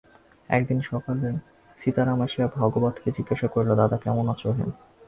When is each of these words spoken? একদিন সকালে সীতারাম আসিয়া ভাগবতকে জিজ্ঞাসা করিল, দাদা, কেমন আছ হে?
একদিন 0.49 0.79
সকালে 0.81 1.27
সীতারাম 1.79 2.19
আসিয়া 2.25 2.47
ভাগবতকে 2.57 3.09
জিজ্ঞাসা 3.17 3.47
করিল, 3.47 3.71
দাদা, 3.75 3.97
কেমন 4.03 4.25
আছ 4.33 4.43
হে? 4.57 4.65